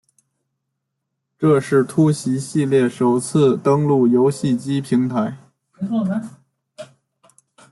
[1.37, 5.37] 这是突袭系列首次登陆游戏机平台。